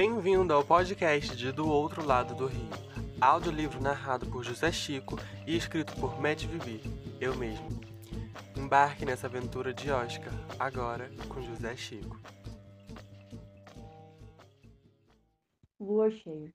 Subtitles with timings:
[0.00, 2.70] Bem-vindo ao podcast de Do Outro Lado do Rio,
[3.20, 6.80] audiolivro narrado por José Chico e escrito por Matt Vivi,
[7.20, 7.68] eu mesmo.
[8.56, 12.18] Embarque nessa aventura de Oscar, agora com José Chico.
[15.78, 16.50] Lua cheia.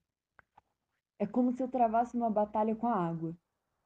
[1.20, 3.32] É como se eu travasse uma batalha com a água.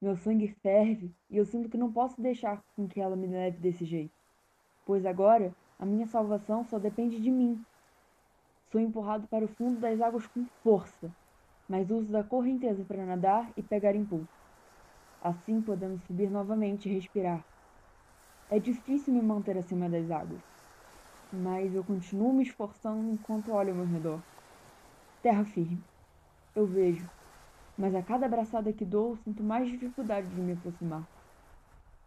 [0.02, 3.58] Meu sangue ferve e eu sinto que não posso deixar com que ela me leve
[3.58, 4.16] desse jeito.
[4.86, 7.62] Pois agora a minha salvação só depende de mim.
[8.72, 11.10] Sou empurrado para o fundo das águas com força,
[11.68, 14.30] mas uso da correnteza para nadar e pegar impulso.
[15.24, 17.44] Assim podemos subir novamente e respirar.
[18.52, 20.42] É difícil me manter acima das águas,
[21.34, 24.22] mas eu continuo me esforçando enquanto olho ao meu redor.
[25.24, 25.82] Terra firme.
[26.56, 27.10] Eu vejo,
[27.76, 31.08] mas a cada abraçada que dou, sinto mais dificuldade de me aproximar.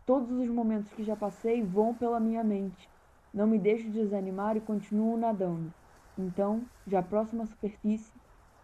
[0.07, 2.89] Todos os momentos que já passei voam pela minha mente,
[3.35, 5.82] não me deixo desanimar e continuo nadando.
[6.19, 8.13] Então, já próximo à superfície,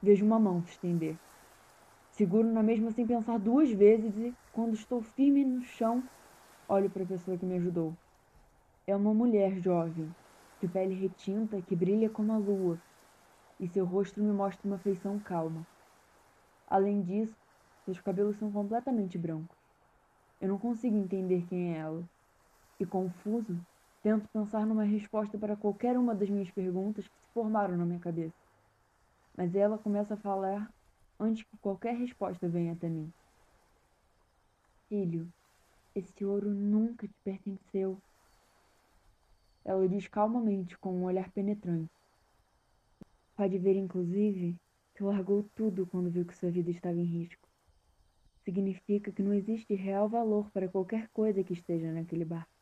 [0.03, 1.17] vejo uma mão se estender.
[2.11, 6.03] Seguro na mesma sem pensar duas vezes e, quando estou firme no chão,
[6.69, 7.95] olho para a pessoa que me ajudou.
[8.87, 10.13] É uma mulher jovem,
[10.61, 12.79] de pele retinta que brilha como a lua,
[13.61, 15.67] e seu rosto me mostra uma feição calma.
[16.67, 17.37] Além disso,
[17.85, 19.57] seus cabelos são completamente brancos.
[20.41, 22.05] Eu não consigo entender quem é ela.
[22.79, 23.59] E confuso,
[24.03, 27.99] Tento pensar numa resposta para qualquer uma das minhas perguntas que se formaram na minha
[27.99, 28.35] cabeça.
[29.37, 30.73] Mas ela começa a falar
[31.19, 33.13] antes que qualquer resposta venha até mim.
[34.89, 35.29] Filho,
[35.95, 37.99] esse ouro nunca te pertenceu.
[39.65, 41.91] Ela diz calmamente, com um olhar penetrante.
[43.37, 44.57] Pode ver, inclusive,
[44.95, 47.49] que largou tudo quando viu que sua vida estava em risco.
[48.45, 52.58] Significa que não existe real valor para qualquer coisa que esteja naquele barco.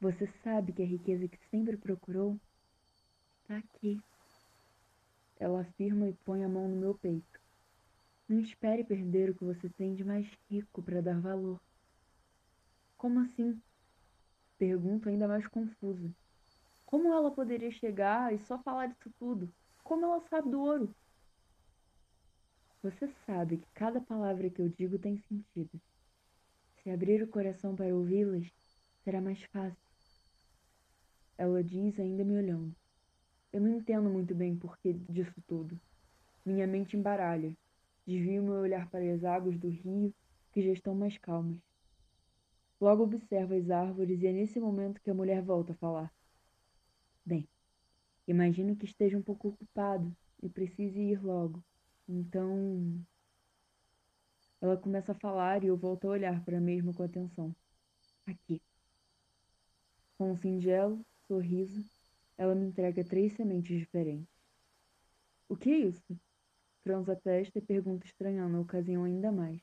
[0.00, 2.40] Você sabe que a riqueza que sempre procurou
[3.42, 4.00] está aqui.
[5.38, 7.38] Ela afirma e põe a mão no meu peito.
[8.26, 11.60] Não espere perder o que você tem de mais rico para dar valor.
[12.96, 13.60] Como assim?
[14.56, 16.10] Pergunto ainda mais confusa.
[16.86, 19.52] Como ela poderia chegar e só falar disso tudo?
[19.84, 20.94] Como ela sabe do ouro?
[22.82, 25.78] Você sabe que cada palavra que eu digo tem sentido.
[26.82, 28.50] Se abrir o coração para ouvi-las,
[29.04, 29.89] será mais fácil.
[31.40, 32.76] Ela diz, ainda me olhando.
[33.50, 35.80] Eu não entendo muito bem porquê disso tudo.
[36.44, 37.56] Minha mente embaralha.
[38.06, 40.14] Desvio meu olhar para as águas do rio,
[40.52, 41.56] que já estão mais calmas.
[42.78, 46.12] Logo observo as árvores e é nesse momento que a mulher volta a falar.
[47.24, 47.48] Bem,
[48.28, 51.64] imagino que esteja um pouco ocupado e precise ir logo.
[52.06, 53.02] Então.
[54.60, 57.56] Ela começa a falar e eu volto a olhar para a mesma com atenção.
[58.26, 58.60] Aqui.
[60.18, 61.84] Com um singelo, sorriso,
[62.36, 64.28] ela me entrega três sementes diferentes.
[65.48, 66.18] O que é isso?
[66.82, 69.60] Franzo a testa e pergunta estranhando a ocasião ainda mais.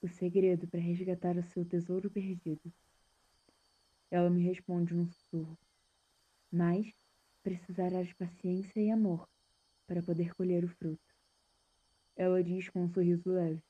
[0.00, 2.72] O segredo para resgatar o seu tesouro perdido.
[4.12, 5.58] Ela me responde num sussurro.
[6.52, 6.94] Mas
[7.42, 9.28] precisará de paciência e amor
[9.88, 11.12] para poder colher o fruto.
[12.14, 13.62] Ela diz com um sorriso leve.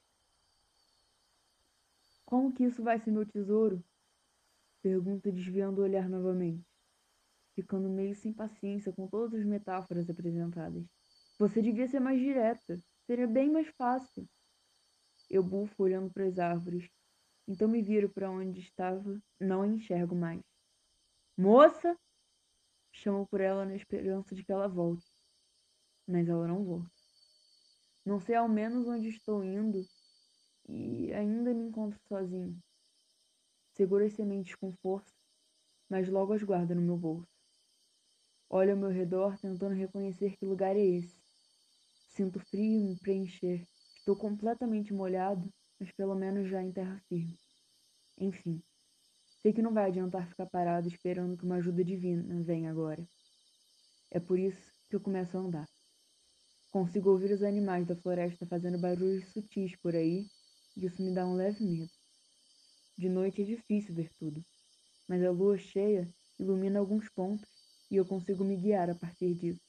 [2.27, 3.83] Como que isso vai ser meu tesouro?
[4.83, 6.67] Pergunta desviando o olhar novamente,
[7.55, 10.85] ficando meio sem paciência com todas as metáforas apresentadas.
[11.39, 12.77] Você devia ser mais direta.
[13.07, 14.29] Seria bem mais fácil.
[15.31, 16.89] Eu bufo olhando para as árvores.
[17.47, 20.43] Então me viro para onde estava, não a enxergo mais.
[21.37, 21.97] Moça!
[22.93, 25.07] Chamo por ela na esperança de que ela volte.
[26.07, 26.91] Mas ela não volta.
[28.05, 29.81] Não sei ao menos onde estou indo
[30.69, 32.61] e ainda me encontro sozinho.
[33.75, 35.15] Seguro as sementes com força,
[35.89, 37.33] mas logo as guardo no meu bolso.
[38.51, 41.17] Olho ao meu redor, tentando reconhecer que lugar é esse.
[42.11, 43.67] Sinto frio me preencher.
[43.97, 45.51] Estou completamente molhado,
[45.81, 47.39] mas pelo menos já em terra firme.
[48.19, 48.63] Enfim,
[49.41, 53.03] sei que não vai adiantar ficar parado esperando que uma ajuda divina venha agora.
[54.11, 54.61] É por isso
[54.91, 55.69] que eu começo a andar.
[56.71, 60.27] Consigo ouvir os animais da floresta fazendo barulhos sutis por aí,
[60.77, 62.02] e isso me dá um leve medo.
[63.03, 64.47] De noite é difícil ver tudo,
[65.09, 66.09] mas a lua cheia
[66.39, 67.51] ilumina alguns pontos
[67.91, 69.61] e eu consigo me guiar a partir disso.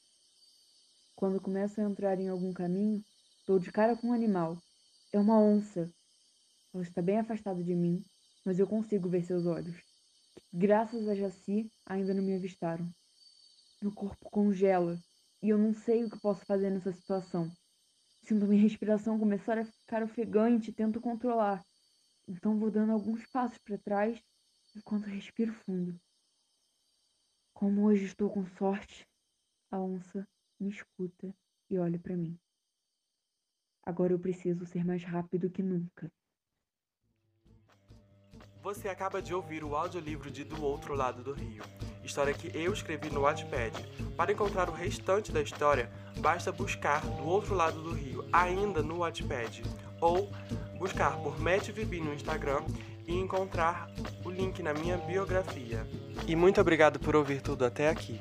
[1.15, 3.03] Quando começo a entrar em algum caminho,
[3.47, 4.61] dou de cara com um animal.
[5.11, 5.91] É uma onça.
[6.71, 8.05] Ela está bem afastada de mim,
[8.45, 9.81] mas eu consigo ver seus olhos.
[10.53, 12.87] Graças a Jaci, ainda não me avistaram.
[13.81, 14.95] Meu corpo congela
[15.41, 17.49] e eu não sei o que posso fazer nessa situação.
[18.21, 21.65] Sinto minha respiração começar a ficar ofegante e tento controlar.
[22.27, 24.21] Então vou dando alguns passos para trás
[24.75, 25.99] enquanto respiro fundo.
[27.53, 29.07] Como hoje estou com sorte,
[29.69, 30.27] a onça
[30.59, 31.35] me escuta
[31.69, 32.39] e olha para mim.
[33.85, 36.11] Agora eu preciso ser mais rápido que nunca.
[38.61, 41.63] Você acaba de ouvir o audiolivro de Do Outro Lado do Rio,
[42.01, 43.73] história que eu escrevi no Wattpad.
[44.15, 48.99] Para encontrar o restante da história, basta buscar Do Outro Lado do Rio ainda no
[48.99, 49.63] Wattpad
[50.03, 50.29] ou
[50.77, 52.61] buscar por Matt Vibi no Instagram
[53.07, 53.89] e encontrar
[54.23, 55.85] o link na minha biografia.
[56.27, 58.19] E muito obrigado por ouvir tudo até aqui.